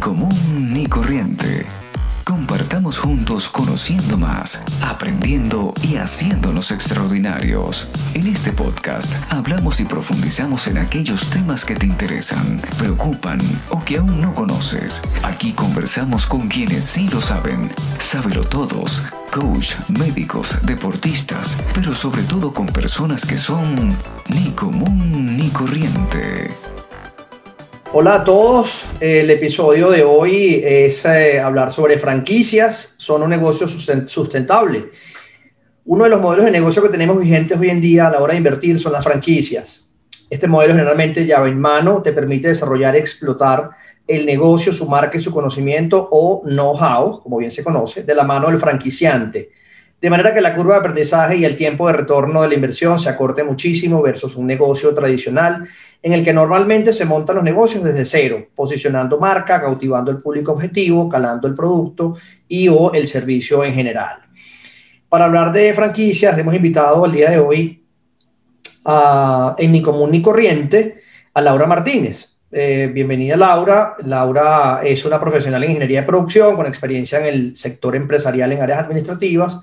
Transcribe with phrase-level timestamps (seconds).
[0.00, 1.66] común ni corriente.
[2.24, 7.88] Compartamos juntos conociendo más, aprendiendo y haciéndonos extraordinarios.
[8.14, 13.98] En este podcast hablamos y profundizamos en aquellos temas que te interesan, preocupan o que
[13.98, 15.02] aún no conoces.
[15.22, 17.70] Aquí conversamos con quienes sí lo saben.
[17.98, 19.02] Sábelo todos.
[19.32, 23.94] Coach, médicos, deportistas, pero sobre todo con personas que son
[24.28, 26.50] ni común ni corriente.
[27.92, 33.66] Hola a todos, el episodio de hoy es eh, hablar sobre franquicias, son un negocio
[33.66, 34.92] sustentable.
[35.86, 38.34] Uno de los modelos de negocio que tenemos vigentes hoy en día a la hora
[38.34, 39.88] de invertir son las franquicias.
[40.30, 43.70] Este modelo generalmente llave en mano te permite desarrollar y explotar
[44.06, 48.22] el negocio, su marca y su conocimiento o know-how, como bien se conoce, de la
[48.22, 49.50] mano del franquiciante
[50.00, 52.98] de manera que la curva de aprendizaje y el tiempo de retorno de la inversión
[52.98, 55.68] se acorte muchísimo versus un negocio tradicional
[56.02, 60.52] en el que normalmente se montan los negocios desde cero, posicionando marca, cautivando el público
[60.52, 62.16] objetivo, calando el producto
[62.48, 64.18] y o el servicio en general.
[65.08, 67.84] Para hablar de franquicias, hemos invitado al día de hoy
[68.86, 71.00] a, en Ni Común Ni Corriente
[71.34, 72.28] a Laura Martínez.
[72.52, 73.94] Eh, bienvenida Laura.
[74.04, 78.62] Laura es una profesional en ingeniería de producción con experiencia en el sector empresarial en
[78.62, 79.60] áreas administrativas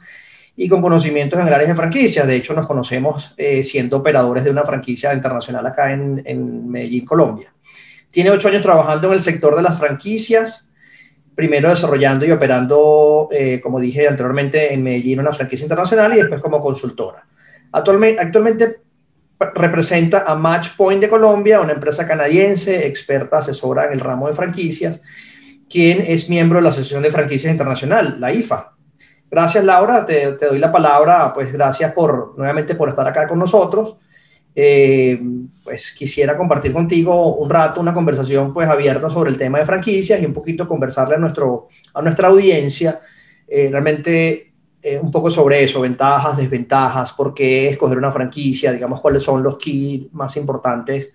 [0.60, 2.26] y con conocimientos generales de franquicias.
[2.26, 7.06] De hecho, nos conocemos eh, siendo operadores de una franquicia internacional acá en, en, Medellín,
[7.06, 7.54] Colombia.
[8.10, 10.72] Tiene ocho años trabajando en el sector de las franquicias,
[11.36, 16.42] primero desarrollando y operando, eh, como dije anteriormente, en Medellín una franquicia internacional y después
[16.42, 17.28] como consultora.
[17.72, 18.82] Actualmente, actualmente
[19.54, 25.00] representa a Matchpoint de Colombia, una empresa canadiense, experta, asesora en el ramo de franquicias,
[25.70, 28.77] quien es miembro de la Asociación de Franquicias Internacional, la IFA.
[29.30, 30.06] Gracias, Laura.
[30.06, 31.34] Te, doy la palabra.
[31.34, 33.98] Pues gracias por nuevamente por estar acá con nosotros.
[34.56, 35.22] Eh,
[35.64, 40.20] pues quisiera compartir contigo un rato, una conversación pues abierta sobre el tema de franquicias
[40.20, 43.02] y un poquito conversarle a, nuestro, a nuestra audiencia
[43.48, 49.00] eh, realmente eh, un poco sobre eso, ventajas, desventajas, por qué escoger una franquicia, digamos
[49.00, 51.14] cuáles son los keys más importantes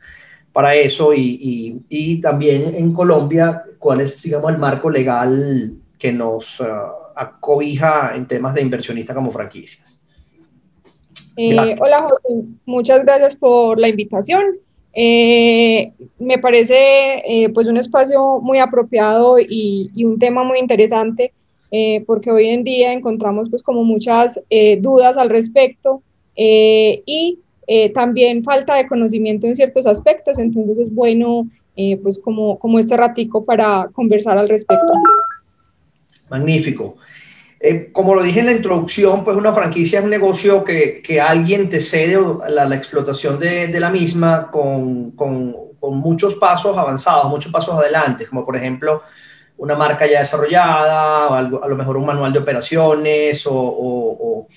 [0.53, 6.61] para eso y, y, también en Colombia cuál es, digamos, el marco legal que nos...
[6.61, 7.02] Uh,
[7.41, 9.93] cobija en temas de inversionista como franquicias.
[11.37, 14.43] Eh, hola José, muchas gracias por la invitación.
[14.95, 21.33] Eh, me parece eh, pues un espacio muy apropiado y, un tema muy interesante
[22.07, 24.39] porque hoy en día encontramos pues como muchas
[24.81, 26.03] dudas al respecto
[26.37, 27.39] y
[27.95, 31.49] también falta de conocimiento en ciertos aspectos, entonces es bueno
[32.03, 34.93] pues como, como este ratico para conversar al respecto.
[36.33, 36.97] Magnífico.
[37.61, 41.21] Eh, como lo dije en la introducción, pues una franquicia es un negocio que, que
[41.21, 46.77] alguien te cede la, la explotación de, de, la misma con, con, con, muchos pasos
[46.77, 49.03] avanzados, muchos pasos adelante, como por ejemplo
[49.59, 54.49] una marca ya desarrollada, algo, a lo mejor un manual de operaciones, o,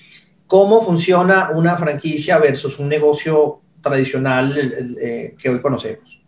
[0.48, 6.25] cómo funciona una franquicia versus un negocio tradicional eh, que hoy conocemos.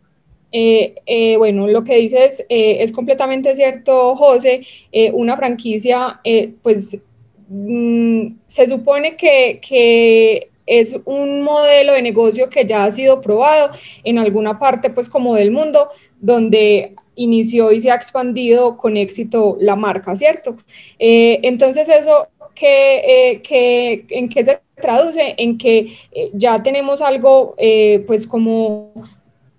[0.51, 4.63] Eh, eh, bueno, lo que dices eh, es completamente cierto, José.
[5.13, 6.21] una franquicia,
[6.63, 6.99] pues
[7.49, 13.71] mm, se supone que, que, es un modelo de negocio que ya ha sido probado
[14.05, 15.89] en alguna parte, pues como del mundo,
[16.21, 20.59] donde inició y se ha expandido con éxito la marca, ¿cierto?
[20.99, 25.35] entonces eso que, que, ¿en qué se traduce?
[25.39, 25.97] En que
[26.35, 27.57] ya tenemos algo,
[28.07, 28.93] pues como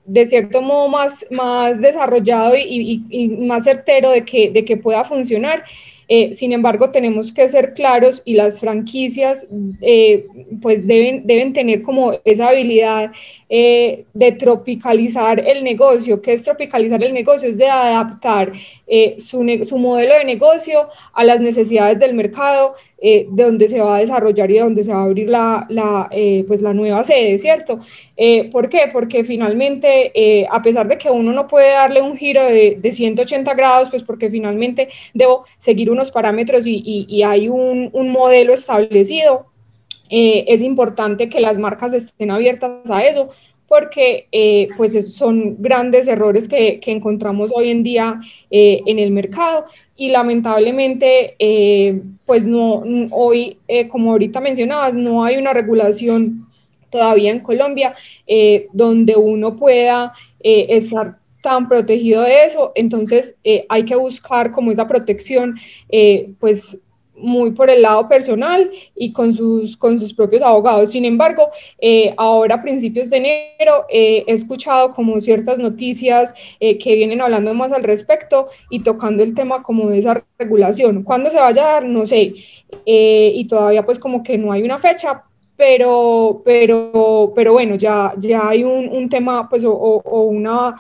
[0.09, 5.63] de cierto modo más, más desarrollado y, más certero de que, de que pueda funcionar.
[6.11, 9.45] Eh, sin embargo, tenemos que ser claros y las franquicias
[9.79, 10.25] eh,
[10.59, 13.11] pues deben, deben tener como esa habilidad
[13.47, 16.19] eh, de tropicalizar el negocio.
[16.19, 17.47] ¿Qué es tropicalizar el negocio?
[17.47, 18.53] Es de adaptar
[19.19, 23.99] su, su, modelo de negocio a las necesidades del mercado de donde se va a
[23.99, 26.09] desarrollar y de donde se va a abrir la, la
[26.47, 27.79] pues la nueva sede, ¿cierto?
[28.51, 28.89] ¿Por qué?
[28.91, 33.53] Porque finalmente, a pesar de que uno no puede darle un giro de, de 180
[33.53, 39.47] grados, pues porque finalmente debo seguir un parámetros y, hay un, modelo establecido,
[40.09, 43.29] eh, es importante que las marcas estén abiertas a eso
[43.67, 48.19] porque eh, pues son grandes errores que, encontramos hoy en día
[48.49, 49.65] eh, en el mercado
[49.99, 51.35] y lamentablemente
[52.25, 53.57] pues no hoy
[53.89, 56.47] como ahorita mencionabas no hay una regulación
[56.89, 57.93] todavía en Colombia
[58.73, 64.87] donde uno pueda estar tan protegido de eso, entonces eh, hay que buscar como esa
[64.87, 65.57] protección,
[65.89, 66.77] eh, pues
[67.19, 70.91] muy por el lado personal y con sus, con sus propios abogados.
[70.91, 71.49] Sin embargo,
[71.79, 77.21] eh, ahora a principios de enero eh, he escuchado como ciertas noticias eh, que vienen
[77.21, 81.03] hablando más al respecto y tocando el tema como de esa regulación.
[81.03, 81.85] ¿Cuándo se vaya a dar?
[81.85, 82.33] No sé.
[82.85, 85.23] y todavía pues como que no hay una fecha,
[85.55, 90.75] pero, pero, pero bueno, ya, ya hay un, un tema pues o, o una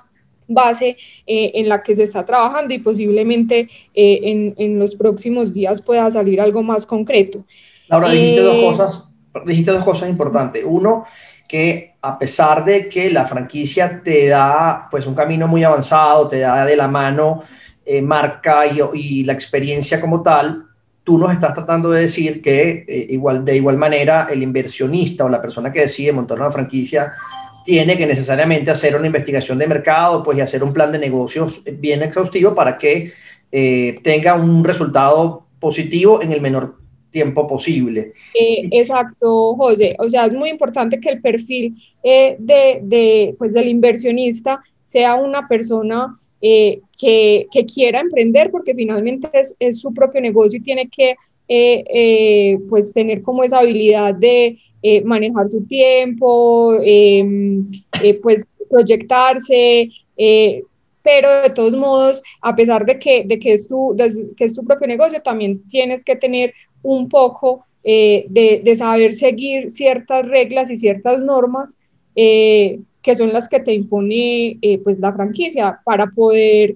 [0.49, 5.53] base eh, en la que se está trabajando y posiblemente eh, en, en, los próximos
[5.53, 7.45] días pueda salir algo más concreto.
[7.87, 9.03] Laura, dijiste dos eh, cosas,
[9.45, 10.63] dijiste dos cosas importantes.
[10.65, 11.05] Uno,
[11.47, 16.39] que a pesar de que la franquicia te da pues un camino muy avanzado, te
[16.39, 17.43] da de la mano
[18.03, 20.63] marca y, y, la experiencia como tal,
[21.03, 25.41] tú nos estás tratando de decir que igual, de igual manera el inversionista o la
[25.41, 27.13] persona que decide montar una franquicia
[27.69, 31.61] tiene que necesariamente hacer una investigación de mercado pues, y hacer un plan de negocios
[31.73, 33.11] bien exhaustivo para que
[33.51, 36.77] eh, tenga un resultado positivo en el menor
[37.11, 38.13] tiempo posible.
[38.33, 39.95] Eh, exacto, José.
[39.99, 45.47] O sea, es muy importante que el perfil eh, de, pues, del inversionista sea una
[45.47, 46.81] persona que,
[47.71, 49.29] quiera emprender porque finalmente
[49.59, 51.17] es, su propio negocio y tiene que
[52.69, 57.69] pues tener como esa habilidad de eh, manejar su tiempo, em,
[58.01, 60.63] eh, pues proyectarse, eh,
[61.03, 63.93] pero de todos modos, a pesar de que, de que, es, tu,
[64.37, 69.71] que es tu propio negocio, también tienes que tener un poco de, de, saber seguir
[69.71, 71.75] ciertas reglas y ciertas normas
[72.13, 76.75] que son las que te impone pues la franquicia para poder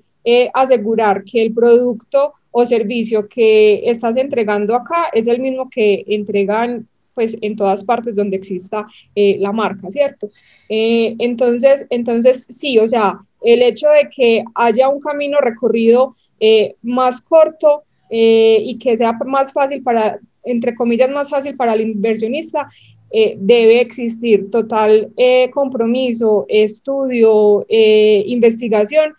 [0.53, 6.87] asegurar que el producto o servicio que estás entregando acá es el mismo que entregan
[7.13, 10.29] pues en todas partes donde exista eh, la marca, ¿cierto?
[10.69, 16.75] Eh, entonces, entonces, sí, o sea, el hecho de que haya un camino recorrido eh,
[16.81, 17.83] más corto
[18.15, 22.69] y que sea más fácil para, entre comillas, más fácil para el inversionista,
[23.11, 25.11] debe existir total
[25.51, 29.15] compromiso, estudio, investigación,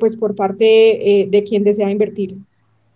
[0.00, 2.34] pues por parte de quien desea invertir.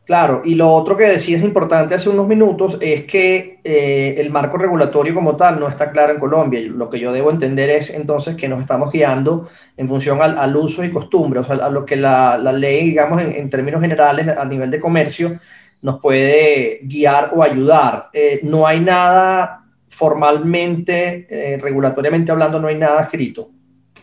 [0.05, 4.57] Claro, y lo otro que decías importante hace unos minutos es que eh, el marco
[4.57, 6.61] regulatorio como tal no está claro en Colombia.
[6.63, 10.83] Lo que yo debo entender es entonces que nos estamos guiando en función al, uso
[10.83, 14.71] y costumbre, o sea, a lo que la, ley, digamos, en, términos generales a nivel
[14.71, 15.39] de comercio,
[15.83, 18.09] nos puede guiar o ayudar.
[18.13, 23.51] Eh, no hay nada formalmente, eh, regulatoriamente hablando, no hay nada escrito.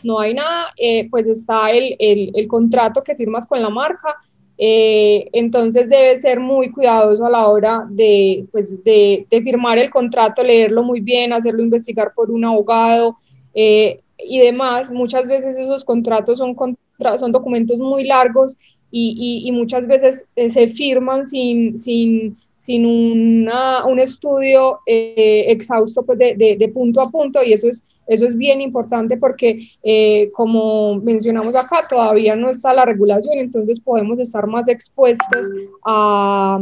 [0.04, 0.68] No hay nada,
[1.10, 4.16] pues está el, el, el contrato que firmas con la marca
[4.58, 10.44] eh, entonces debe ser muy cuidadoso a la hora de, pues, de, firmar el contrato,
[10.44, 13.18] leerlo muy bien, hacerlo investigar por un abogado
[13.54, 14.90] eh, y demás.
[14.90, 16.56] Muchas veces esos contratos son,
[17.20, 18.58] son documentos muy largos
[18.90, 26.18] y, y, muchas veces eh, se firman sin, sin, sin una, un estudio exhausto pues,
[26.18, 30.32] de, de, de punto a punto y eso es eso es bien importante porque, eh,
[30.34, 35.50] como mencionamos acá, todavía no está la regulación, entonces podemos estar más expuestos
[35.86, 36.60] a,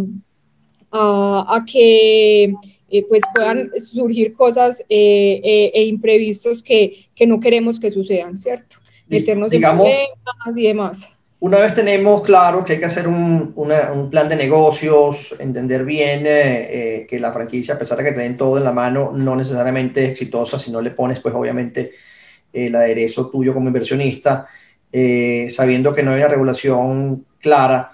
[0.92, 2.53] a, que
[2.89, 8.77] eh, pues puedan surgir cosas eh, e imprevistos que, que, no queremos que sucedan, ¿cierto?
[9.07, 11.14] Meternos Digamos, en y demás.
[11.40, 16.26] Una vez tenemos claro que hay que hacer un, un plan de negocios, entender bien
[16.26, 19.12] eh, eh, que la franquicia, a pesar de que te den todo en la mano,
[19.14, 21.92] no necesariamente es exitosa si no le pones, pues obviamente,
[22.54, 24.48] el aderezo tuyo como inversionista,
[24.92, 27.92] eh, sabiendo que no hay una regulación clara.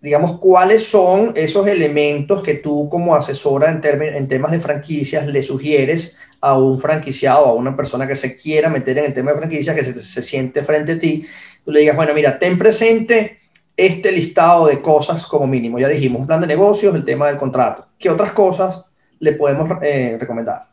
[0.00, 5.42] Digamos, ¿cuáles son esos elementos que tú como asesora en, en temas de franquicias le
[5.42, 9.38] sugieres a un franquiciado, a una persona que se quiera meter en el tema de
[9.38, 11.26] franquicias, que se, se siente frente a ti
[11.64, 13.38] tú le digas, bueno, mira, ten presente
[13.76, 15.78] este listado de cosas como mínimo.
[15.78, 17.86] Ya dijimos, un plan de negocios, el tema del contrato.
[17.98, 18.84] ¿Qué otras cosas
[19.18, 20.68] le podemos eh, recomendar?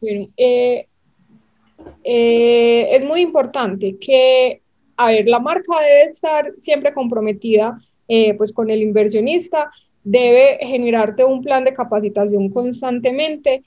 [0.00, 0.86] Eh,
[2.04, 4.62] eh, es muy importante que,
[4.96, 7.80] a ver, la marca debe estar siempre comprometida
[8.38, 9.70] pues con el inversionista,
[10.02, 13.62] debe generarte un plan de capacitación constantemente.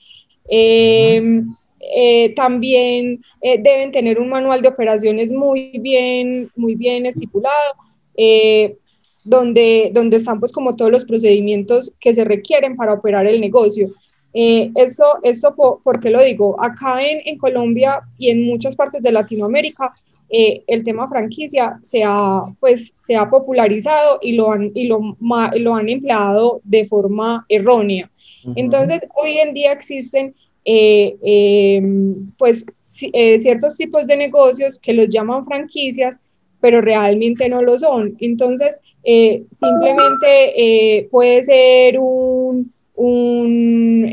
[1.94, 7.74] Eh, también eh, deben tener un manual de operaciones muy bien, muy bien estipulado,
[8.16, 8.76] eh,
[9.24, 13.90] donde, donde están pues como todos los procedimientos que se requieren para operar el negocio.
[14.32, 16.56] esto, esto por, qué lo digo?
[16.62, 19.92] Acá en, en, Colombia y en muchas partes de Latinoamérica,
[20.32, 25.74] el tema franquicia se ha, pues, se ha popularizado y lo han, y lo, lo
[25.74, 28.10] han empleado de forma errónea.
[28.56, 30.34] Entonces, hoy en día existen
[30.64, 32.64] eh, em, pues
[33.12, 36.20] eh, ciertos tipos de negocios que los llaman franquicias,
[36.60, 38.16] pero realmente no lo son.
[38.20, 44.06] Entonces, eh, simplemente eh, puede ser un, un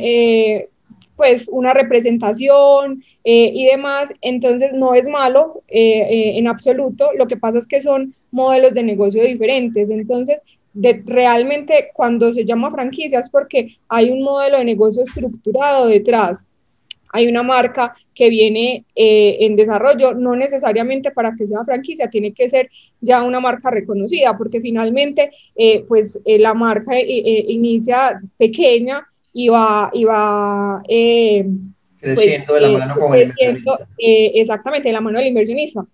[1.20, 7.68] pues una representación y demás, entonces no es malo en absoluto, lo que pasa es
[7.68, 10.42] que son modelos de negocio diferentes, entonces
[10.74, 16.46] de, realmente cuando se llama franquicia es porque hay un modelo de negocio estructurado detrás.
[17.12, 22.34] Hay una marca que viene eh, en desarrollo, no necesariamente para que sea franquicia, tiene
[22.34, 22.70] que ser
[23.02, 29.90] ya una marca reconocida, porque finalmente, eh, pues eh, la marca inicia pequeña y va,
[29.94, 33.88] y va creciendo pues, de la mano con el inversionista.
[33.98, 35.86] exactamente, de la mano del inversionista.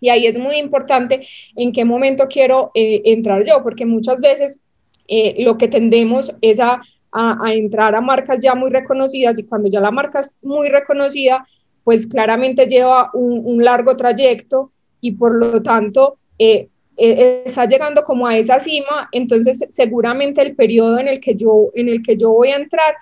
[0.00, 1.26] Y ahí es muy importante
[1.56, 4.60] en qué momento quiero eh, entrar yo, porque muchas veces
[5.08, 6.80] eh, lo que tendemos es a,
[7.12, 11.46] a, entrar a marcas ya muy reconocidas y cuando ya la marca es muy reconocida,
[11.84, 16.68] pues claramente lleva un, un largo trayecto y por lo tanto eh,
[16.98, 21.88] está llegando como a esa cima, entonces seguramente el periodo en el que yo, en
[21.88, 22.94] el que yo voy a entrar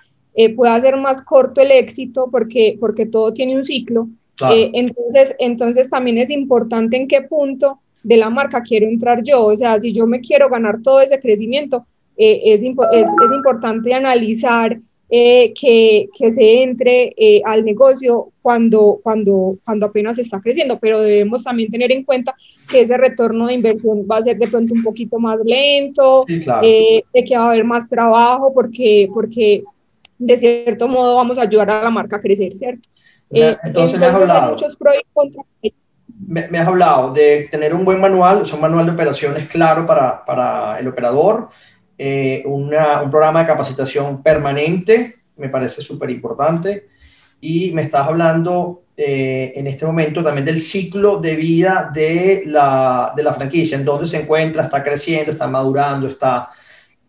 [0.55, 4.07] pueda ser más corto el éxito porque, porque todo tiene un ciclo
[4.45, 9.45] eh, entonces, entonces también es importante en qué punto de la marca quiero entrar yo.
[9.45, 11.85] O sea, si yo me quiero ganar todo ese crecimiento,
[12.17, 19.57] eh, es, es, es, importante analizar eh, que, que, se entre al negocio cuando, cuando,
[19.63, 22.35] cuando apenas está creciendo, pero debemos también tener en cuenta
[22.69, 27.03] que ese retorno de inversión va a ser de pronto un poquito más lento, de
[27.25, 29.63] que va a haber más trabajo, porque, porque
[30.17, 32.87] de cierto modo vamos a ayudar a la marca a crecer, ¿cierto?
[33.29, 34.55] Eh, entonces, me has hablado.
[36.19, 40.79] Me, has hablado de tener un buen manual, un manual de operaciones claro para, para
[40.79, 41.49] el operador,
[41.97, 46.87] eh, una, un programa de capacitación permanente, me parece súper importante,
[47.41, 53.13] y me estás hablando eh, en este momento también del ciclo de vida de la,
[53.15, 56.49] de la franquicia, en dónde se encuentra, está creciendo, está madurando, está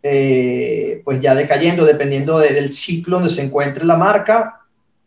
[0.00, 4.58] pues ya decayendo, dependiendo del ciclo donde se encuentre la marca,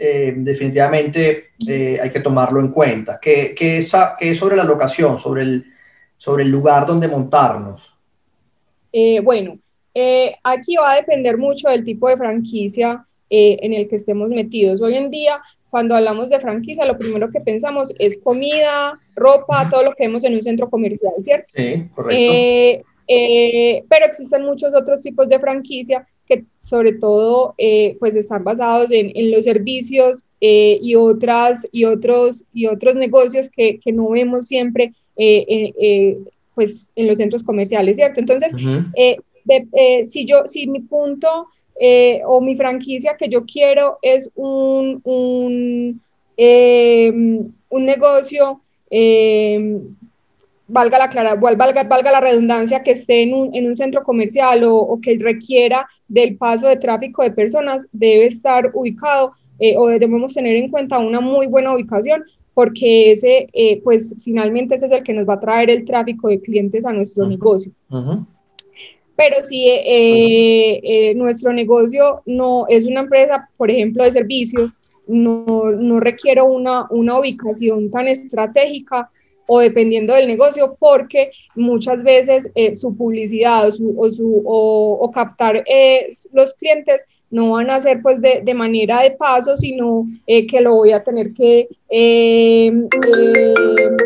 [0.03, 3.19] eh, definitivamente eh, hay que tomarlo en cuenta.
[3.21, 5.65] ¿Qué, qué, es, qué es sobre la locación, sobre el,
[6.17, 7.95] sobre el lugar donde montarnos?
[9.93, 14.81] Eh, aquí va a depender mucho del tipo de franquicia en el que estemos metidos.
[14.81, 19.83] Hoy en día, cuando hablamos de franquicia, lo primero que pensamos es comida, ropa, todo
[19.83, 21.47] lo que vemos en un centro comercial, ¿cierto?
[21.55, 22.85] Sí, correcto.
[23.87, 29.11] pero existen muchos otros tipos de franquicia que sobre todo eh, pues están basados en,
[29.15, 34.47] en los servicios eh, y, otras, y, otros, y otros negocios que, que no vemos
[34.47, 36.17] siempre eh,
[36.55, 38.19] pues en los centros comerciales, ¿cierto?
[38.19, 38.53] Entonces,
[40.09, 41.47] si, yo, si mi punto
[42.25, 46.01] o mi franquicia que yo quiero es un, un,
[47.69, 48.61] un negocio
[50.71, 54.63] valga la, clara, valga, valga la redundancia, que esté en un, en un centro comercial
[54.63, 59.87] o, o, que requiera del paso de tráfico de personas, debe estar ubicado eh, o
[59.87, 64.91] debemos tener en cuenta una muy buena ubicación porque ese, eh, pues finalmente ese es
[64.91, 67.71] el que nos va a traer el tráfico de clientes a nuestro negocio.
[69.21, 74.73] Pero si eh, nuestro negocio no es una empresa, por ejemplo, de servicios,
[75.05, 79.11] no, no requiere una, una ubicación tan estratégica,
[79.53, 85.11] o dependiendo del negocio, porque muchas veces eh, su publicidad o, su, o, su, o,
[85.11, 90.07] captar eh, los clientes no van a ser pues de, de manera de paso, sino
[90.25, 93.97] eh, que lo voy a tener que em, em,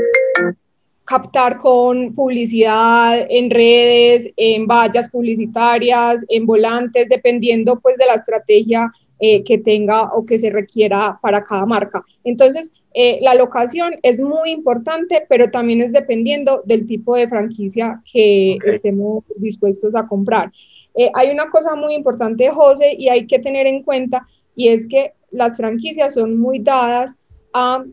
[1.06, 8.92] captar con publicidad en redes, en vallas publicitarias, en volantes, dependiendo pues de la estrategia
[9.18, 12.04] que tenga o que se requiera para cada marca.
[12.26, 18.02] Entonces, eh, la locación es muy importante, pero también es dependiendo del tipo de franquicia
[18.10, 20.50] que estemos dispuestos a comprar.
[20.96, 24.88] Eh, hay una cosa muy importante, José, y hay que tener en cuenta, y es
[24.88, 27.18] que las franquicias son muy dadas
[27.54, 27.84] a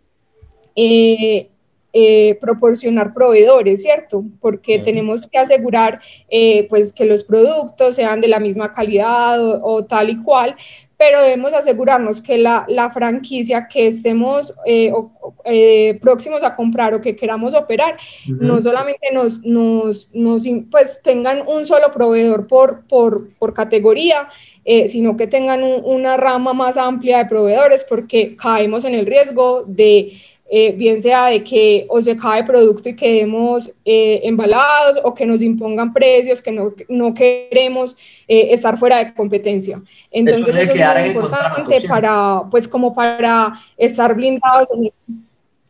[0.77, 1.49] eh,
[2.41, 4.25] proporcionar proveedores, ¿cierto?
[4.41, 6.01] Porque tenemos que asegurar
[6.69, 10.57] pues que los productos sean de la misma calidad o, tal y cual,
[11.03, 14.93] pero debemos asegurarnos que la, la franquicia que estemos eh,
[15.45, 17.97] eh, próximos a comprar o que queramos operar,
[18.29, 24.29] no solamente nos, nos, nos, pues, tengan un solo proveedor por, por, por categoría,
[24.65, 29.65] eh, sino que tengan una rama más amplia de proveedores, porque caemos en el riesgo
[29.67, 30.13] de
[30.55, 35.15] eh, bien sea de que o se cae el producto y quedemos eh, embalados o
[35.15, 37.97] que nos impongan precios que no, no queremos
[38.29, 39.81] eh, estar fuera de competencia.
[40.11, 44.69] Entonces eso, es muy importante para, pues como para estar blindados.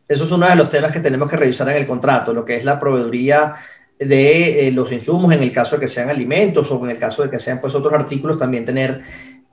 [0.05, 2.55] Eso es uno de los temas que tenemos que revisar en el contrato, lo que
[2.55, 3.53] es la proveeduría
[3.97, 7.23] de eh, los insumos en el caso de que sean alimentos o en el caso
[7.23, 9.01] de que sean pues otros artículos, también tener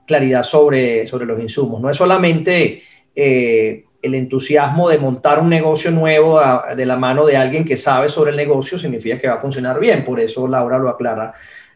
[0.05, 1.79] claridad sobre, sobre los insumos.
[1.79, 2.81] No es solamente
[3.15, 6.39] eh, el entusiasmo de montar un negocio nuevo
[6.75, 9.79] de la mano de alguien que sabe sobre el negocio, significa que va a funcionar
[9.79, 10.03] bien.
[10.03, 11.33] Por eso Laura lo aclara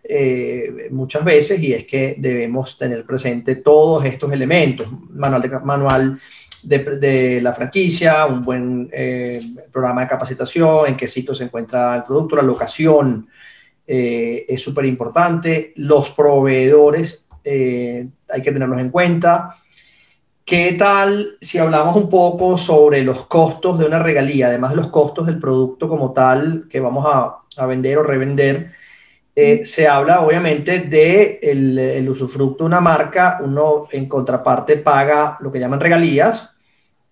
[0.07, 4.87] eh, muchas veces y es que debemos tener presente todos estos elementos.
[5.09, 6.19] Manual de, manual
[6.63, 9.41] de, la franquicia, un buen eh,
[9.71, 13.27] programa de capacitación, en qué sitio se encuentra el producto, la locación
[13.87, 19.57] eh, es súper importante, los proveedores hay que tenerlos en cuenta.
[20.45, 24.89] ¿Qué tal si hablamos un poco sobre los costos de una regalía, además de los
[24.89, 28.71] costos del producto como tal que vamos a, a vender o revender?
[29.35, 35.51] se habla obviamente de el, el, usufructo de una marca, uno en contraparte paga lo
[35.51, 36.51] que llaman regalías,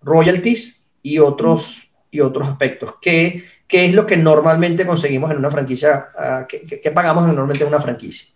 [0.00, 2.94] royalties y otros, y otros aspectos.
[3.00, 6.08] ¿Qué, ¿Qué, es lo que normalmente conseguimos en una franquicia?
[6.16, 8.33] Uh, ¿qué, ¿qué, pagamos normalmente en una franquicia?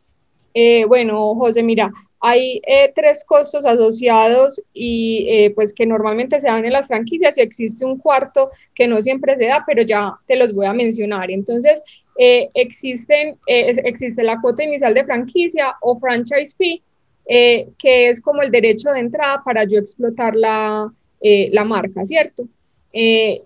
[0.61, 6.49] Eh, bueno, José, mira, hay eh, tres costos asociados y eh, pues que normalmente se
[6.49, 10.15] dan en las franquicias y existe un cuarto que no siempre se da, pero ya
[10.27, 11.31] te los voy a mencionar.
[11.31, 11.81] Entonces,
[12.55, 16.83] existen, existe la cuota inicial de franquicia o franchise fee,
[17.79, 22.49] que es como el derecho de entrada para yo explotar la, la marca, ¿cierto?
[22.93, 23.45] Eh,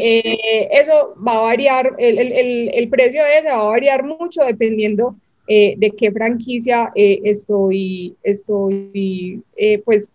[0.00, 4.42] eh, eso va a variar, el, el, el, precio de ese va a variar mucho
[4.44, 5.14] dependiendo
[5.48, 9.42] de qué franquicia estoy, estoy
[9.84, 10.12] pues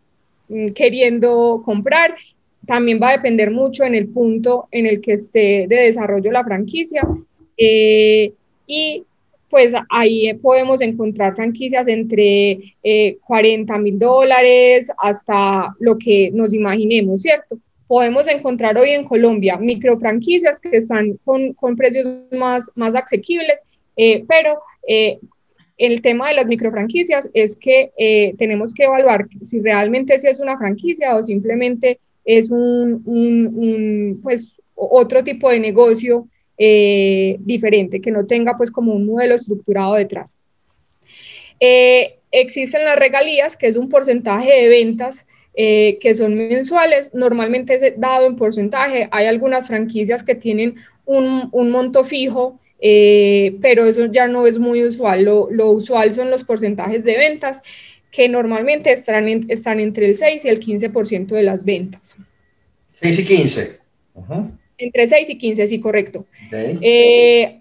[0.47, 2.15] mm, queriendo comprar.
[2.65, 6.43] También va a depender mucho en el punto en el que esté de desarrollo la
[6.43, 7.01] franquicia.
[7.57, 9.03] y
[9.53, 12.73] pues ahí podemos encontrar franquicias entre
[13.21, 17.59] 40 eh, mil dólares hasta lo que nos imaginemos, ¿cierto?
[17.85, 23.63] Podemos encontrar hoy en Colombia micro franquicias que están con, con precios más, más asequibles,
[23.97, 25.19] eh, pero eh,
[25.77, 27.91] el tema de las micro franquicias es que
[28.37, 35.49] tenemos que evaluar si realmente es una franquicia o simplemente es un, pues, otro tipo
[35.49, 40.39] de negocio eh, diferente, que no tenga pues como un modelo estructurado detrás.
[41.59, 47.95] Eh, existen las regalías, que es un porcentaje de ventas eh, que son mensuales, normalmente
[47.97, 49.07] dado en porcentaje.
[49.11, 52.59] Hay algunas franquicias que tienen un monto fijo,
[53.61, 55.23] pero eso ya no es muy usual.
[55.23, 57.61] Lo, lo, usual son los porcentajes de ventas,
[58.11, 62.17] que normalmente están, en, están entre el 6 y el 15% de las ventas.
[62.91, 63.79] 6 y 15.
[64.77, 66.25] Entre 6 y 15, sí, correcto.
[66.51, 67.59] Eh,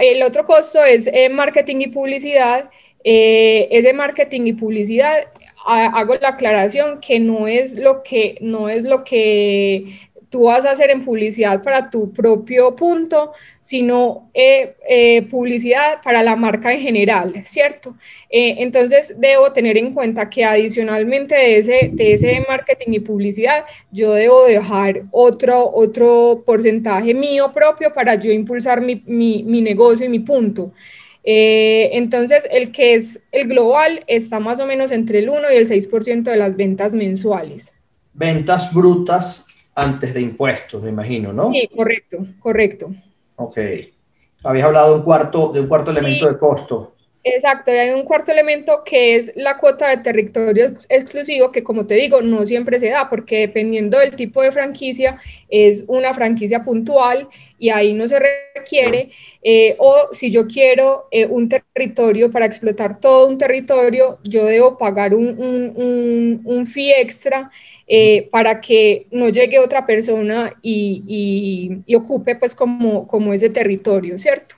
[0.00, 2.70] el otro costo es eh, marketing y publicidad.
[3.02, 5.24] Eh, ese marketing y publicidad,
[5.66, 9.86] hago la aclaración que no es lo que, no es lo que
[10.34, 16.24] tú vas a hacer en publicidad para tu propio punto, sino eh, eh, publicidad para
[16.24, 17.94] la marca en general, ¿cierto?
[18.28, 23.64] Eh, entonces, debo tener en cuenta que adicionalmente de ese, de ese marketing y publicidad,
[23.92, 30.04] yo debo dejar otro, otro porcentaje mío propio para yo impulsar mi, mi, mi negocio
[30.04, 30.72] y mi punto.
[31.22, 35.68] entonces, el que es el global está más o menos entre el 1 y el
[35.68, 37.72] 6% de las ventas mensuales.
[38.14, 41.52] Ventas brutas antes de impuestos, me imagino, ¿no?
[41.52, 42.94] Sí, correcto, correcto.
[43.36, 43.58] Ok.
[44.44, 46.93] Habías hablado de un cuarto, de un cuarto elemento de costo.
[47.26, 51.86] Exacto, y hay un cuarto elemento que es la cuota de territorio exclusivo, que como
[51.86, 56.62] te digo, no siempre se da, porque dependiendo del tipo de franquicia, es una franquicia
[56.64, 57.26] puntual
[57.58, 58.20] y ahí no se
[58.54, 59.10] requiere,
[59.42, 64.76] eh, o si yo quiero eh, un territorio para explotar todo un territorio, yo debo
[64.76, 67.50] pagar un, fee extra
[67.86, 73.48] eh, para que no llegue otra persona y, y, y ocupe pues como, como ese
[73.48, 74.56] territorio, ¿cierto?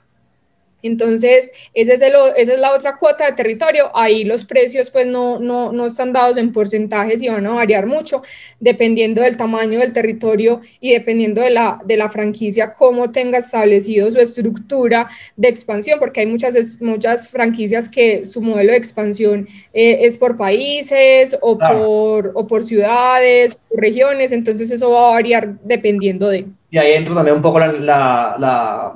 [0.83, 3.91] Entonces, ese es esa es la otra cuota de territorio.
[3.95, 7.87] Ahí los precios pues no, no, no, están dados en porcentajes y van a variar
[7.87, 8.21] mucho
[8.59, 14.11] dependiendo del tamaño del territorio y dependiendo de la, de la franquicia, cómo tenga establecido
[14.11, 19.99] su estructura de expansión, porque hay muchas, muchas franquicias que su modelo de expansión eh,
[20.01, 25.59] es por países o, por, o por ciudades, o regiones, entonces eso va a variar
[25.63, 26.45] dependiendo de...
[26.69, 28.93] Y ahí entra también un poco la, la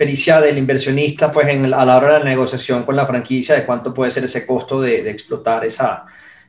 [0.00, 3.66] pericia del inversionista pues en, a la hora de la negociación con la franquicia de
[3.66, 6.06] cuánto puede ser ese costo de, de explotar esa,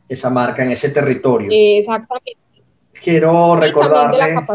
[0.07, 1.49] esa marca en ese territorio.
[1.51, 2.37] Exactamente.
[2.93, 4.47] Quiero recordarles,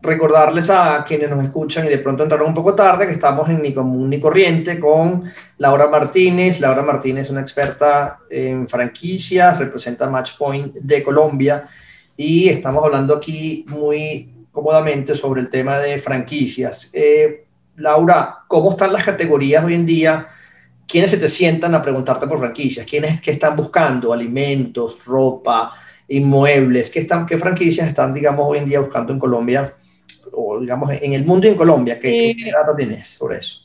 [0.00, 3.60] recordarles a quienes nos escuchan y de pronto entraron un poco tarde que estamos en
[3.60, 5.24] Ni Común Ni Corriente con
[5.58, 6.58] Laura Martínez.
[6.58, 11.68] Laura Martínez es una experta en franquicias, representa Matchpoint de Colombia
[12.16, 16.90] y estamos hablando aquí muy cómodamente sobre el tema de franquicias.
[16.92, 17.44] Eh,
[17.76, 20.28] Laura, ¿cómo están las categorías hoy en día?
[20.86, 22.84] ¿Quiénes se te sientan a preguntarte por franquicias?
[22.84, 25.72] ¿Quiénes que están buscando alimentos, ropa,
[26.08, 26.90] inmuebles?
[26.90, 29.74] ¿Qué, están, ¿Qué franquicias están, digamos, hoy en día buscando en Colombia?
[30.32, 31.98] O, digamos, en el mundo y en Colombia.
[31.98, 33.60] ¿Qué, ¿qué data tienes sobre eso?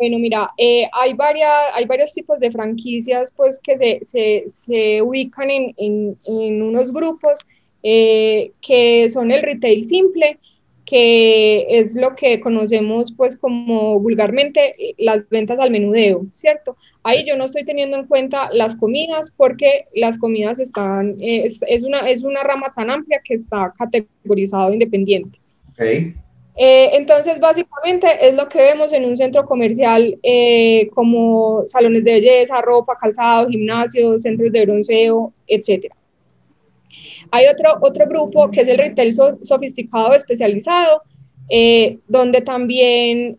[0.00, 5.02] Bueno, mira, eh, hay, varias, hay varios tipos de franquicias pues, que se, se, se
[5.02, 7.38] ubican en, en, en, unos grupos
[7.82, 10.38] eh, que son el retail simple,
[10.84, 16.76] que es lo que conocemos pues como vulgarmente eh, las ventas al menudeo, ¿cierto?
[17.02, 21.82] Ahí yo no estoy teniendo en cuenta las comidas porque las comidas están, es, es
[21.82, 25.38] una, es una rama tan amplia que está categorizado independiente.
[25.72, 26.14] Okay.
[26.56, 32.12] Eh, entonces, básicamente es lo que vemos en un centro comercial eh, como salones de
[32.20, 35.86] belleza, ropa, calzado, gimnasios, centros de bronceo, etc.
[37.30, 41.02] Hay otro, otro grupo que es el retail sofisticado especializado,
[41.52, 43.36] eh, donde también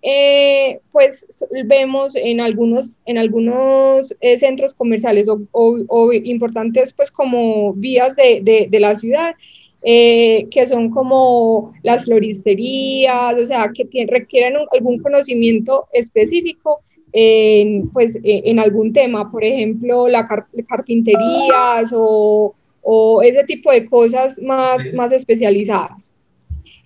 [0.91, 8.41] pues vemos en algunos, en algunos centros comerciales o, o, importantes pues como vías de,
[8.41, 9.35] de, de la ciudad,
[9.83, 18.15] eh, que son como las floristerías, o sea, que requieren algún conocimiento específico en, pues,
[18.17, 20.27] e, en algún tema, por ejemplo, la
[20.67, 26.13] carpinterías o, o, ese tipo de cosas más, más especializadas.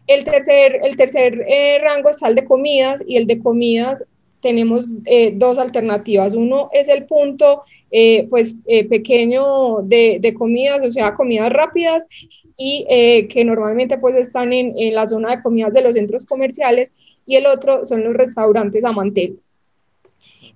[0.08, 4.04] El tercer, el tercer eh, rango está el de comidas y el de comidas
[4.42, 6.34] tenemos eh, dos alternativas.
[6.34, 7.64] Uno es el punto
[8.30, 8.56] pues
[8.90, 12.06] pequeño de, de, comidas, o sea, comidas rápidas,
[12.58, 16.26] y eh, que normalmente pues están en, en, la zona de comidas de los centros
[16.26, 16.94] comerciales
[17.26, 19.40] y el otro son los restaurantes a mantel.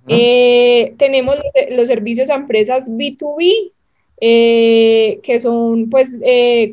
[0.08, 1.38] Eh, tenemos
[1.72, 3.72] los, servicios a empresas B2B,
[4.22, 6.18] eh, que son pues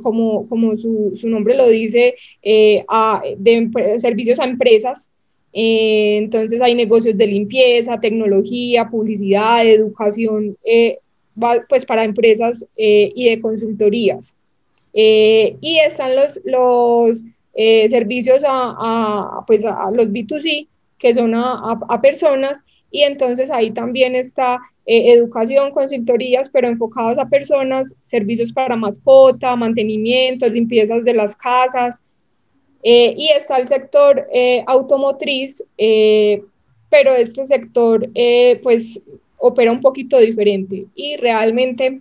[0.03, 2.17] como, como su, su, nombre lo dice,
[2.89, 5.11] a, de servicios a empresas.
[5.53, 10.57] entonces hay negocios de limpieza, tecnología, publicidad, educación,
[11.69, 14.37] pues para empresas y de consultorías.
[14.99, 21.79] Eh, y están los, los eh, servicios a, pues a los B2C, que son a,
[21.87, 28.53] a, personas, y entonces ahí también está eh, educación, consultorías, pero enfocados a personas, servicios
[28.53, 32.01] para mascota, mantenimiento, limpiezas de las casas,
[32.89, 34.29] y está el sector
[34.69, 38.09] automotriz, pero este sector
[38.63, 39.01] pues
[39.39, 42.01] opera un poquito diferente y realmente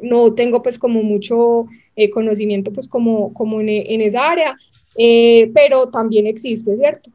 [0.00, 4.56] no tengo pues como mucho eh, conocimiento pues como, como en, en esa área,
[4.96, 7.10] eh, pero también existe, ¿cierto?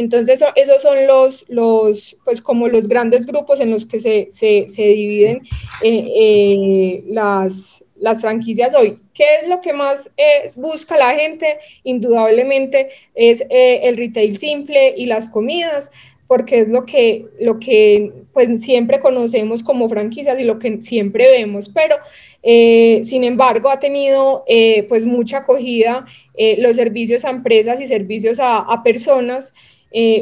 [0.00, 4.66] Entonces, esos son los, los, pues como los grandes grupos en los que se, se,
[4.68, 5.42] se dividen
[5.82, 8.98] eh, las, las franquicias hoy.
[9.12, 10.10] ¿Qué es lo que más
[10.56, 11.58] busca la gente?
[11.84, 15.90] Indudablemente es el retail simple y las comidas,
[16.30, 21.28] porque es lo que, lo que pues siempre conocemos como franquicias y lo que siempre
[21.28, 21.96] vemos, pero
[22.42, 27.88] eh, sin embargo, ha tenido eh, pues mucha acogida eh, los servicios a empresas y
[27.88, 29.52] servicios a, personas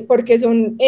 [0.07, 0.79] porque son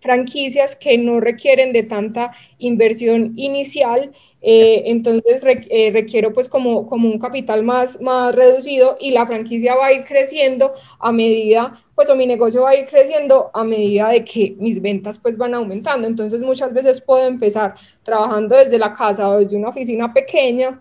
[0.00, 7.08] franquicias que no requieren de tanta inversión inicial eh, entonces eh, requiero pues como, como
[7.08, 12.08] un capital más, más reducido y la franquicia va a ir creciendo a medida, pues
[12.08, 15.54] o mi negocio va a ir creciendo a medida de que mis ventas pues van
[15.54, 16.06] aumentando.
[16.06, 20.80] Entonces muchas veces puedo empezar trabajando desde la casa o desde una oficina pequeña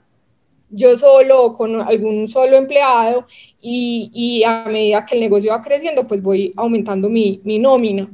[0.69, 3.25] yo solo con algún solo empleado
[3.61, 8.09] y, y, a medida que el negocio va creciendo, pues voy aumentando mi, mi nómina.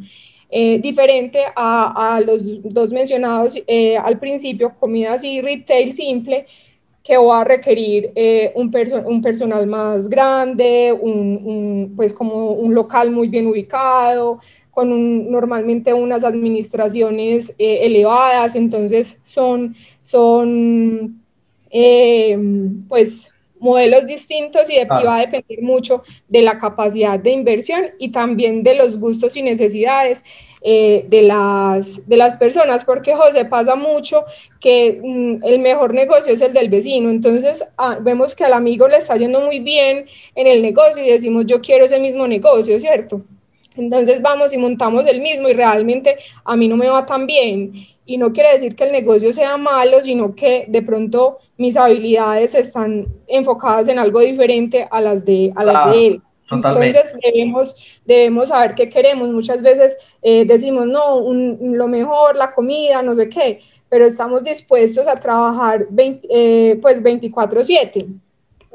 [0.56, 6.46] Eh, diferente a, a, los dos mencionados eh, al principio, comidas y retail simple,
[7.04, 8.72] que va a requerir eh, un,
[9.06, 14.40] un, personal más grande, un, pues como un local muy bien ubicado,
[14.70, 21.23] con normalmente unas administraciones elevadas, entonces son, son
[22.88, 23.34] pues
[23.64, 28.76] modelos distintos y, va a depender mucho de la capacidad de inversión y también de
[28.76, 30.24] los gustos y necesidades
[30.62, 34.26] eh, de, las, de las personas, porque José pasa mucho
[34.60, 38.88] que mm, el mejor negocio es el del vecino, entonces ah, vemos que al amigo
[38.88, 42.78] le está yendo muy bien en el negocio y decimos yo quiero ese mismo negocio,
[42.82, 43.22] ¿cierto?
[43.78, 47.88] Entonces vamos y montamos el mismo y realmente a mí no me va tan bien
[48.06, 52.56] y no quiere decir que el negocio sea malo, sino que de pronto mis habilidades
[52.56, 56.22] están enfocadas en algo diferente a las de, a las de él.
[56.52, 59.30] Entonces debemos, debemos saber qué queremos.
[59.30, 65.08] Muchas veces eh, decimos, no, lo mejor, la comida, no sé qué, pero estamos dispuestos
[65.08, 68.08] a trabajar eh, pues 24/7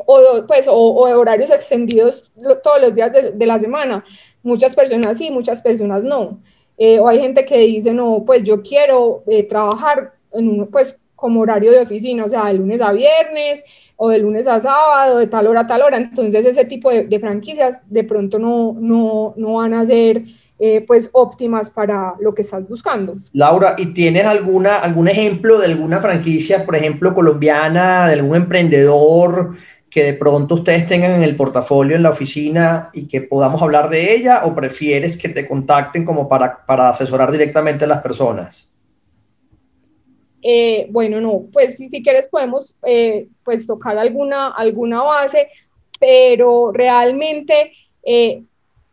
[0.07, 2.31] o, pues, o, horarios extendidos
[2.63, 4.05] todos los días de, la semana.
[4.43, 6.41] Muchas personas sí, muchas personas no.
[6.79, 10.97] Eh, o hay gente que dice, no, pues yo quiero eh, trabajar en un, pues
[11.17, 13.65] como horario de oficina, o sea, de lunes a viernes
[13.97, 15.97] o de lunes a sábado, de tal hora a tal hora.
[15.97, 20.23] Entonces ese tipo de, franquicias de pronto no, no, no van a ser
[20.61, 23.17] eh, pues óptimas para lo que estás buscando.
[23.33, 29.57] Laura, ¿y tienes alguna, algún ejemplo de alguna franquicia, por ejemplo, colombiana, de algún emprendedor
[29.91, 33.89] que de pronto ustedes tengan en el portafolio en la oficina y que podamos hablar
[33.89, 38.71] de ella o prefieres que te contacten como para, para asesorar directamente a las personas?
[40.43, 45.49] Eh, bueno, no, pues si, si quieres podemos eh, pues tocar alguna, alguna base,
[45.99, 47.73] pero realmente
[48.05, 48.43] eh,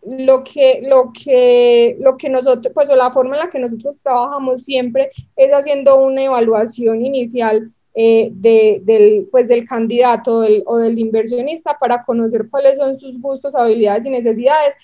[0.05, 4.63] lo, que, lo, que, lo que nosotros, pues la forma en la que nosotros trabajamos
[4.63, 12.03] siempre es haciendo una evaluación inicial de, del, pues del candidato o del inversionista para
[12.03, 14.75] conocer cuáles son sus gustos, habilidades y necesidades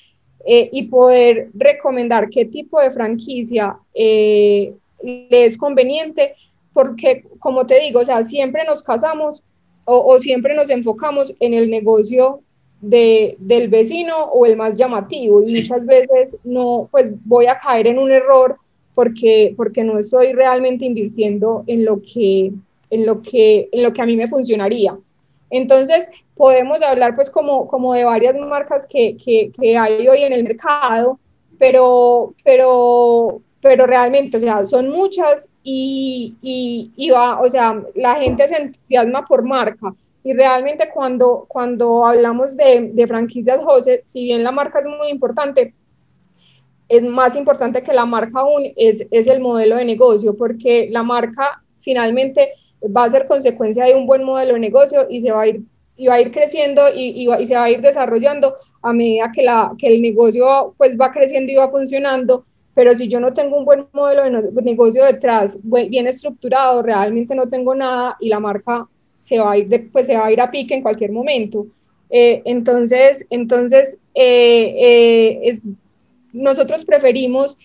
[0.46, 6.36] y poder recomendar qué tipo de franquicia le es conveniente
[6.74, 9.44] porque, como te digo, o sea, siempre nos casamos
[9.84, 12.42] o, siempre nos enfocamos en el negocio
[12.80, 17.88] de, del vecino o el más llamativo y muchas veces no, pues voy a caer
[17.88, 18.58] en un error
[18.96, 22.54] porque, porque no estoy realmente invirtiendo en lo que,
[22.92, 24.98] en lo que, en lo que a mí me funcionaría.
[25.50, 30.34] Entonces, podemos hablar pues como, como de varias marcas que, que, que hay hoy en
[30.34, 31.20] el mercado,
[31.58, 36.36] pero, pero, pero realmente, o sea, son muchas y,
[36.96, 39.94] y, va, o sea, la gente se entusiasma por marca.
[40.24, 45.10] Y realmente cuando, cuando hablamos de, de franquicias José, si bien la marca es muy
[45.10, 45.74] importante,
[46.88, 51.04] es más importante que la marca aún es, es el modelo de negocio, porque la
[51.04, 52.54] marca finalmente
[52.86, 55.62] va a ser consecuencia de un buen modelo de negocio y se va a ir
[55.98, 59.32] y va a ir creciendo y, y, y, se va a ir desarrollando a medida
[59.32, 63.34] que, la, que el negocio pues va creciendo y va funcionando pero si yo no
[63.34, 68.40] tengo un buen modelo de negocio detrás, bien estructurado, realmente no tengo nada y la
[68.40, 68.88] marca
[69.20, 71.68] se va a ir, pues se va a ir a pique en cualquier momento.
[72.10, 75.68] Eh, entonces, entonces eh, eh, es,
[76.34, 77.58] nosotros preferimos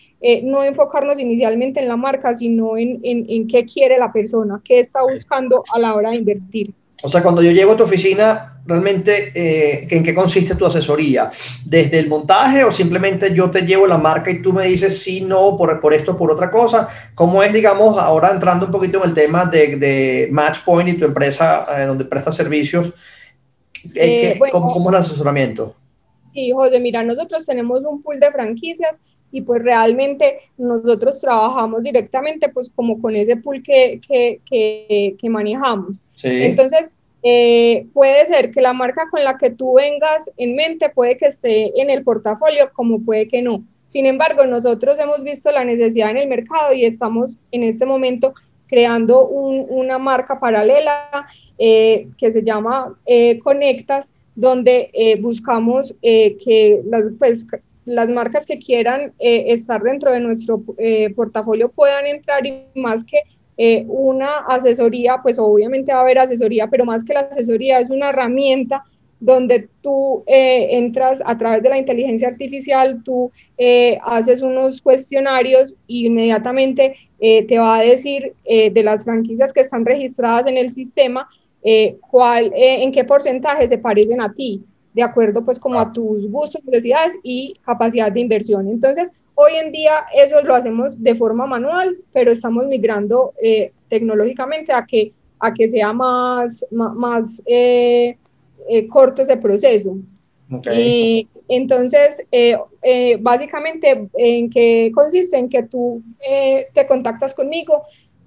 [0.43, 4.81] no enfocarnos inicialmente en la marca, sino en, en, en qué quiere la persona, qué
[4.81, 6.75] está buscando a la hora de invertir.
[7.03, 11.31] O sea, cuando yo llego a tu oficina, realmente, eh, ¿en qué consiste tu asesoría?
[11.65, 15.21] ¿Desde el montaje o simplemente yo te llevo la marca y tú me dices sí,
[15.21, 16.89] no, por, por esto, por otra cosa?
[17.15, 21.05] ¿Cómo es, digamos, ahora entrando un poquito en el tema de, de Matchpoint y tu
[21.05, 22.93] empresa eh, donde prestas servicios?
[23.95, 25.77] Eh, ¿cómo, ¿Cómo es el asesoramiento?
[26.37, 28.95] Sí, José, mira, nosotros tenemos un pool de franquicias
[29.33, 35.31] y pues realmente nosotros trabajamos directamente pues como con ese pool que, que, que, que
[35.31, 35.95] manejamos.
[36.23, 41.17] Entonces, eh, puede ser que la marca con la que tú vengas en mente puede
[41.17, 43.65] que esté en el portafolio como puede que no.
[43.87, 48.35] Sin embargo, nosotros hemos visto la necesidad en el mercado y estamos en este momento
[48.67, 51.09] creando una marca paralela
[51.59, 57.47] eh, que se llama eh, Conectas, donde buscamos que las, pues,
[57.85, 60.63] las marcas que quieran estar dentro de nuestro
[61.17, 63.23] portafolio puedan entrar y más que
[63.59, 67.89] eh, una asesoría, pues obviamente va a haber asesoría, pero más que la asesoría es
[67.89, 68.85] una herramienta
[69.19, 75.75] donde tú eh, entras a través de la inteligencia artificial, tú eh, haces unos cuestionarios
[75.87, 81.27] y inmediatamente te va a decir de las franquicias que están registradas en el sistema,
[82.11, 84.65] cuál, en qué porcentaje se parecen a ti
[84.97, 88.67] de acuerdo pues como a tus gustos, necesidades y capacidad de inversión.
[88.67, 94.73] Entonces, hoy en día eso lo hacemos de forma manual, pero estamos migrando eh, tecnológicamente
[94.73, 98.17] a que, a que sea más, más, eh,
[98.71, 99.99] eh, corto ese proceso.
[101.49, 102.27] entonces,
[103.21, 105.37] básicamente, ¿en qué consiste?
[105.37, 106.03] En que tú
[106.73, 107.83] te contactas conmigo,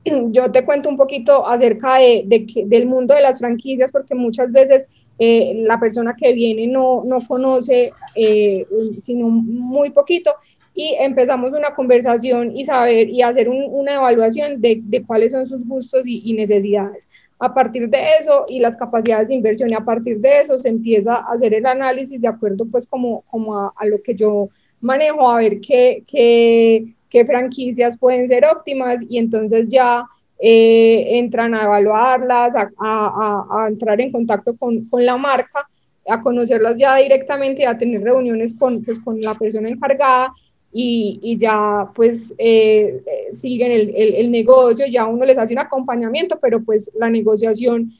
[0.32, 4.52] yo te cuento un poquito acerca de, de, del mundo de las franquicias, porque muchas
[4.52, 4.88] veces
[5.22, 8.66] eh, la persona que viene no, no conoce eh,
[9.02, 10.34] sino muy poquito
[10.74, 15.68] y empezamos una conversación y saber y hacer una evaluación de, de, cuáles son sus
[15.68, 17.10] gustos y, necesidades.
[17.38, 20.70] A partir de eso y las capacidades de inversión y a partir de eso se
[20.70, 24.50] empieza a hacer el análisis de acuerdo pues como, como a, a lo que yo
[24.80, 30.06] manejo, a ver qué, qué, qué franquicias pueden ser óptimas y entonces ya
[30.42, 35.68] eh, entran a evaluarlas, a, entrar en contacto con, la marca,
[36.08, 40.32] a conocerlas ya directamente a tener reuniones con, pues, la persona encargada
[40.72, 46.64] y, ya pues eh, eh, siguen el, negocio, ya uno les hace un acompañamiento, pero
[46.64, 47.92] pues la negociación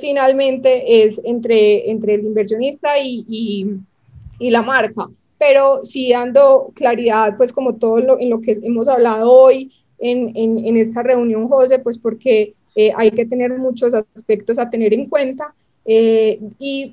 [0.00, 3.76] finalmente es entre, el inversionista y,
[4.40, 5.08] la marca.
[5.38, 10.32] Pero sí dando claridad, pues como todo lo, en lo que hemos hablado hoy en,
[10.34, 12.54] en, en esta reunión, José, pues porque
[12.96, 15.54] hay que tener muchos aspectos a tener en cuenta.
[15.86, 16.92] y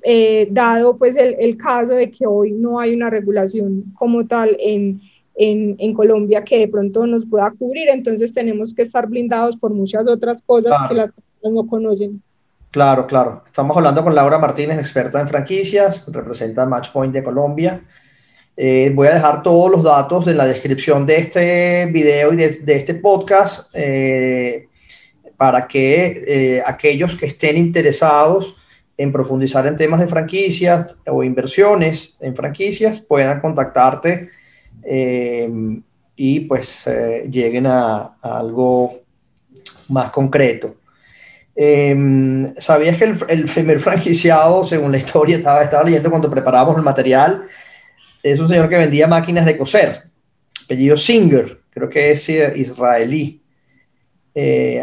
[0.51, 5.01] dado pues el, el, caso de que hoy no hay una regulación como tal en,
[5.35, 9.73] en, en, Colombia que de pronto nos pueda cubrir, entonces tenemos que estar blindados por
[9.73, 12.21] muchas otras cosas que las personas no conocen.
[12.69, 13.43] Claro, claro.
[13.45, 17.83] Estamos hablando con Laura Martínez, experta en franquicias, representa Matchpoint de Colombia.
[18.55, 22.49] Eh, voy a dejar todos los datos en la descripción de este video y de,
[22.49, 24.67] de este podcast eh,
[25.37, 28.55] para que eh, aquellos que estén interesados
[28.97, 34.29] en profundizar en temas de franquicias o inversiones en franquicias puedan contactarte
[34.83, 35.49] eh,
[36.15, 39.01] y pues eh, lleguen a, algo
[39.89, 40.75] más concreto.
[41.55, 46.83] Eh, ¿Sabías que el, primer franquiciado, según la historia, estaba, estaba leyendo cuando preparábamos el
[46.83, 47.43] material,
[48.23, 50.03] es un señor que vendía máquinas de coser,
[50.63, 53.43] apellido Singer, creo que es israelí,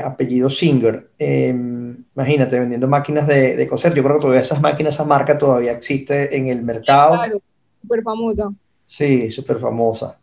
[0.05, 1.11] apellido Singer.
[1.19, 3.95] imagínate, vendiendo máquinas de, de, coser.
[3.95, 7.15] Yo creo que todavía esas máquinas, esa marca todavía existe en el mercado.
[7.15, 7.43] Claro,
[7.81, 8.53] súper famosa.
[8.87, 10.19] Sí, súper famosa.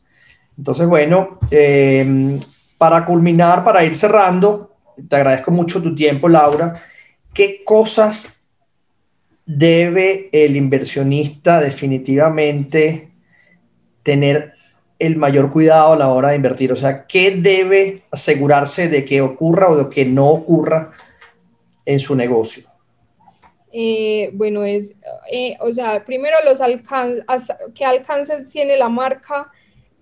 [0.57, 2.39] Entonces, bueno, em,
[2.77, 4.75] para culminar, para ir cerrando,
[5.07, 6.81] te agradezco mucho tu tiempo, Laura.
[7.33, 8.37] ¿Qué cosas
[9.45, 13.06] debe el inversionista definitivamente
[14.07, 14.53] tener
[14.99, 16.71] el mayor cuidado a la hora de invertir?
[16.71, 20.91] O sea, ¿qué debe asegurarse de que ocurra o de que no ocurra
[21.85, 22.63] en su negocio?
[23.73, 24.95] Eh, bueno, es,
[25.29, 27.25] eh, o sea, primero los alcances,
[27.75, 29.51] qué alcances tiene la marca,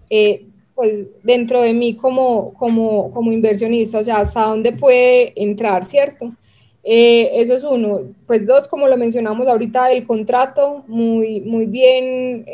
[0.07, 5.83] eh, pues dentro de mí como, como, como inversionista, o sea, hasta dónde puede entrar,
[5.83, 6.31] ¿cierto?
[6.85, 8.01] Eso es uno.
[8.27, 12.45] Pues dos, como lo mencionamos ahorita, el contrato, muy, muy bien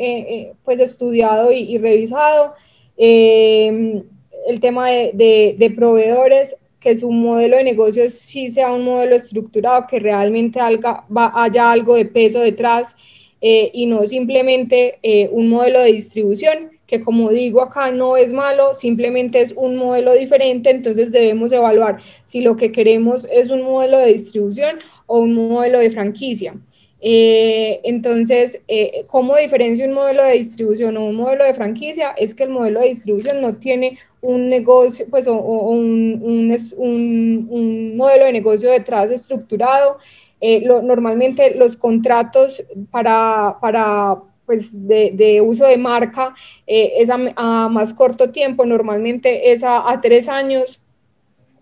[0.64, 2.54] pues estudiado y, revisado.
[2.96, 10.00] el tema de, proveedores, que su modelo de negocio sí sea un modelo estructurado, que
[10.00, 12.96] realmente haya algo de peso detrás
[13.44, 18.34] eh, y no simplemente eh, un modelo de distribución, que como digo acá no es
[18.34, 23.62] malo, simplemente es un modelo diferente, entonces debemos evaluar si lo que queremos es un
[23.62, 24.76] modelo de distribución
[25.06, 26.54] o un modelo de franquicia.
[27.00, 28.60] Eh, entonces,
[29.06, 32.10] ¿cómo diferencia un modelo de distribución o un modelo de franquicia?
[32.10, 37.96] Es que el modelo de distribución no tiene un negocio, pues, o, un, un, un,
[37.96, 39.96] modelo de negocio detrás estructurado.
[40.40, 46.34] Eh, lo, normalmente los contratos para, para pues, de, de, uso de marca
[46.66, 50.80] eh, es a, más corto tiempo, normalmente es a, tres años.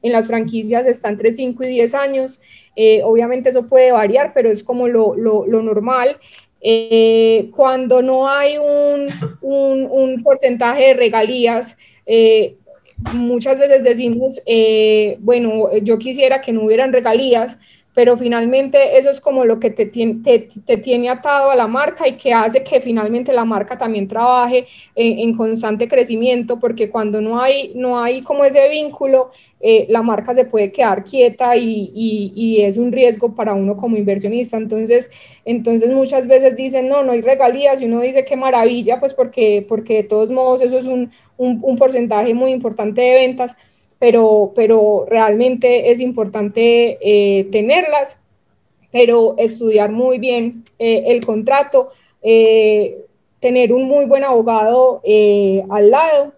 [0.03, 2.41] En las franquicias está entre 5 y 10 años.
[2.75, 6.17] Eh, obviamente eso puede variar, pero es como lo, lo, lo normal.
[7.55, 9.09] cuando no hay un,
[9.43, 12.57] un, un porcentaje de regalías, eh,
[13.15, 17.59] muchas veces decimos, eh, bueno, yo quisiera que no hubieran regalías,
[17.95, 22.13] pero finalmente eso es como lo que te, te, tiene atado a la marca y
[22.13, 27.73] que hace que finalmente la marca también trabaje en, constante crecimiento, porque cuando no hay,
[27.75, 29.31] no hay como ese vínculo,
[29.63, 33.97] eh, la marca se puede quedar quieta y, y, es un riesgo para uno como
[33.97, 34.57] inversionista.
[34.57, 35.11] Entonces,
[35.45, 39.65] entonces muchas veces dicen, no, no hay regalías y uno dice, qué maravilla, pues porque,
[39.69, 43.57] porque de todos modos eso es un, un, un porcentaje muy importante de ventas,
[44.01, 48.19] pero, pero realmente es importante eh, tenerlas,
[48.91, 55.01] pero estudiar muy bien eh, el contrato, tener un muy buen abogado
[55.71, 56.33] al lado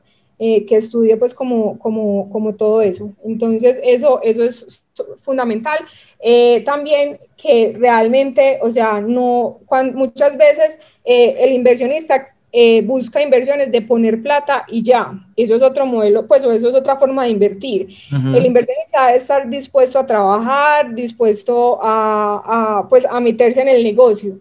[0.44, 3.12] eh, que estudie pues como, como, como todo eso.
[3.22, 4.82] Entonces eso, eso es
[5.20, 5.78] fundamental.
[6.18, 9.60] Eh, también que realmente, o sea, no,
[9.94, 12.31] muchas veces eh, el inversionista
[12.84, 15.12] busca inversiones de poner plata y ya.
[15.36, 17.88] Eso es otro modelo, pues eso es otra forma de invertir.
[18.10, 23.82] El inversionista debe estar dispuesto a trabajar, dispuesto a, a, pues, a meterse en el
[23.82, 24.38] negocio.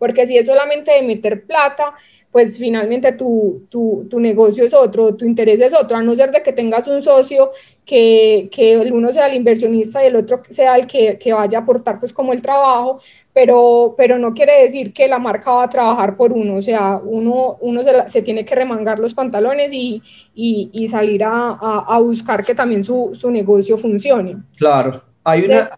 [0.00, 1.94] Porque si es solamente de meter plata,
[2.32, 6.30] pues finalmente tu, tu, tu, negocio es otro, tu interés es otro, a no ser
[6.30, 7.50] de que tengas un socio
[7.84, 11.58] que, que el uno sea el inversionista y el otro sea el que, que, vaya
[11.58, 13.00] a aportar pues como el trabajo,
[13.32, 17.00] pero, pero no quiere decir que la marca va a trabajar por uno, o sea,
[17.04, 20.00] uno, uno se, se tiene que remangar los pantalones y,
[20.34, 24.36] y, y salir a, a, buscar que también su, su negocio funcione.
[24.56, 25.68] Claro, hay una...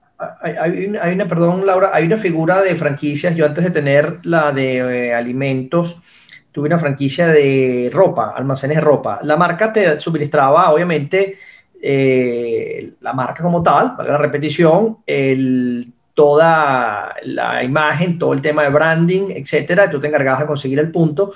[0.40, 3.34] hay, hay, una, hay, una, perdón, Laura, hay una figura de franquicias.
[3.34, 6.02] Yo antes de tener la de eh, alimentos,
[6.50, 9.20] tuve una franquicia de ropa, almacenes de ropa.
[9.22, 11.38] La marca te suministraba, obviamente,
[11.80, 18.62] eh, la marca como tal, para la repetición, el, toda la imagen, todo el tema
[18.62, 19.88] de branding, etcétera.
[19.90, 21.32] Tú te encargabas de conseguir el punto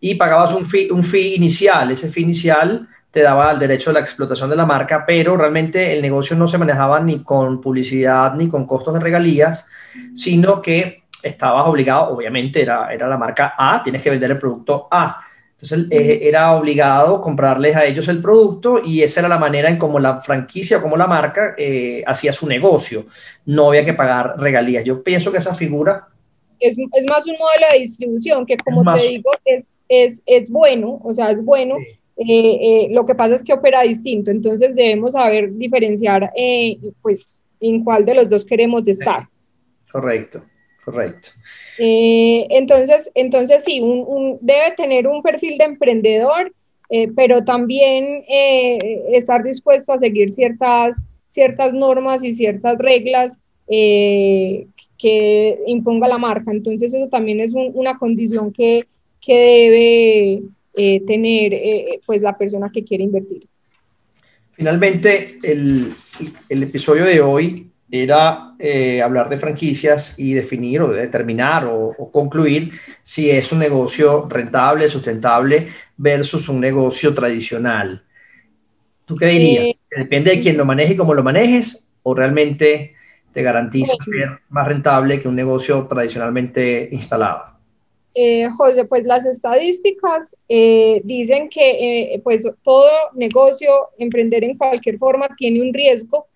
[0.00, 1.90] y pagabas un fee, un fee inicial.
[1.90, 5.92] Ese fee inicial te daba el derecho de la explotación de la marca, pero realmente
[5.92, 9.68] el negocio no se manejaba ni con publicidad ni con costos de regalías,
[10.14, 14.88] sino que estabas obligado, obviamente era, era la marca A, tienes que vender el producto
[14.90, 15.20] A.
[15.52, 19.78] Entonces eh, era obligado comprarles a ellos el producto y esa era la manera en
[19.78, 23.06] cómo la franquicia o como la marca eh, hacía su negocio.
[23.46, 24.82] No había que pagar regalías.
[24.82, 26.08] Yo pienso que esa figura...
[26.58, 31.00] Es, es más un modelo de distribución que como te digo es, es, es, bueno,
[31.04, 31.76] o sea, es bueno.
[32.16, 36.30] Eh, lo que pasa es que opera distinto, entonces debemos saber diferenciar
[37.02, 39.28] pues en cuál de los dos queremos estar.
[39.90, 40.42] Correcto.
[40.84, 41.30] Correcto.
[41.78, 46.52] Eh, entonces, entonces sí, un, debe tener un perfil de emprendedor,
[46.90, 55.58] eh, pero también eh, estar dispuesto a seguir ciertas, ciertas normas y ciertas reglas que
[55.66, 56.50] imponga la marca.
[56.52, 58.84] Entonces, eso también es una condición que,
[59.22, 60.42] que debe
[60.74, 63.46] tener pues, la persona que quiere invertir.
[64.52, 65.92] Finalmente, el,
[66.48, 72.72] el episodio de hoy era eh, hablar de franquicias y definir o determinar o, concluir
[73.02, 78.02] si es un negocio rentable, sustentable versus un negocio tradicional.
[79.04, 79.82] ¿Tú qué dirías?
[79.90, 82.94] Eh, ¿Depende de quién lo maneje y cómo lo manejes o realmente
[83.32, 87.53] te garantiza ser más rentable que un negocio tradicionalmente instalado?
[88.14, 95.60] Eh, José, pues las estadísticas dicen que pues todo negocio, emprender en cualquier forma, tiene
[95.60, 96.28] un riesgo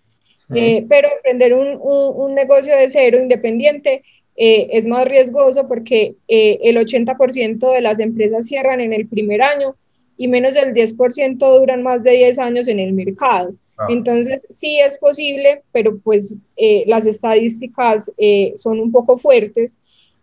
[0.54, 4.02] eh, pero emprender un, un, negocio de cero independiente
[4.34, 9.42] eh, es más riesgoso porque eh, el 80% de las empresas cierran en el primer
[9.42, 9.76] año
[10.16, 13.52] y menos del 10% duran más de 10 años en el mercado.
[13.76, 13.86] Ah.
[13.90, 16.38] Entonces, sí es posible, pero pues
[16.86, 18.10] las estadísticas
[18.56, 19.78] son un poco fuertes.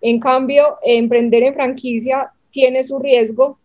[0.08, 3.58] En cambio, emprender en franquicia tiene su riesgo,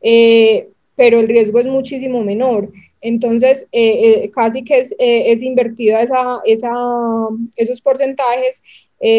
[0.00, 2.70] pero el riesgo es muchísimo menor.
[3.06, 6.72] Entonces, eh, eh, casi que es, eh, es invertida esa, esa,
[7.54, 8.62] esos porcentajes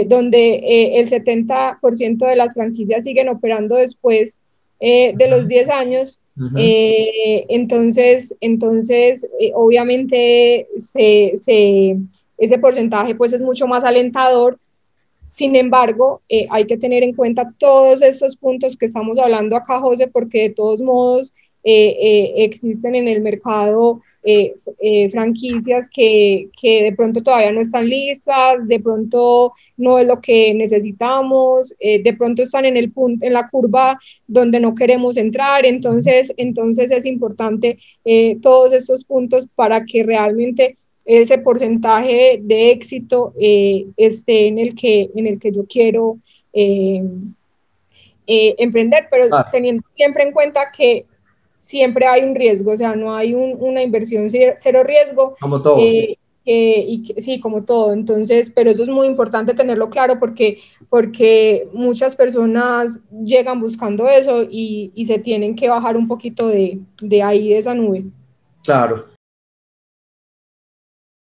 [0.07, 4.41] donde el 70% de las franquicias siguen operando después
[4.79, 6.19] de los 10 años.
[7.47, 11.95] entonces, entonces obviamente, se, se,
[12.39, 14.57] ese porcentaje pues es mucho más alentador.
[15.29, 20.07] Sin embargo, hay que tener en cuenta todos estos puntos que estamos hablando acá, José,
[20.07, 21.33] porque de todos modos,
[21.69, 24.53] eh, eh, existen en el mercado eh,
[25.11, 30.53] franquicias que, que, de pronto todavía no están listas, de pronto no es lo que
[30.53, 36.33] necesitamos, de pronto están en, el punto, en la curva donde no queremos entrar, entonces,
[36.37, 37.79] entonces es importante
[38.41, 45.25] todos estos puntos para que realmente ese porcentaje de éxito esté en el que, en
[45.25, 46.17] el que yo quiero
[48.27, 51.05] emprender, pero teniendo siempre en cuenta que
[51.67, 55.35] siempre hay un riesgo, o sea, no hay una inversión cero riesgo.
[55.41, 55.79] Como todo.
[55.79, 57.91] Eh, eh, y sí, como todo.
[57.91, 64.43] Entonces, pero eso es muy importante tenerlo claro porque, porque muchas personas llegan buscando eso
[64.43, 68.05] y, y se tienen que bajar un poquito de, de ahí, de esa nube.
[68.63, 69.07] Claro,